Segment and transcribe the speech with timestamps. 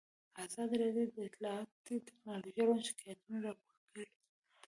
[0.45, 4.07] ازادي راډیو د اطلاعاتی تکنالوژي اړوند شکایتونه راپور کړي.